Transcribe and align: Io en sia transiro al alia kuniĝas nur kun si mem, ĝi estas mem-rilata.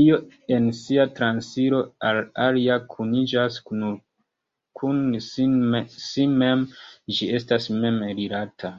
Io 0.00 0.16
en 0.56 0.66
sia 0.78 1.06
transiro 1.20 1.78
al 2.08 2.20
alia 2.48 2.76
kuniĝas 2.96 3.56
nur 3.84 3.94
kun 4.82 5.00
si 5.30 6.28
mem, 6.44 6.66
ĝi 7.18 7.30
estas 7.40 7.74
mem-rilata. 7.84 8.76